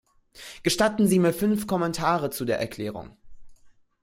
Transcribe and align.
Gestatten 0.63 1.05
Sie 1.07 1.19
mir 1.19 1.31
fünf 1.31 1.67
Kommentare 1.67 2.31
zu 2.31 2.43
der 2.43 2.59
Erklärung. 2.59 3.17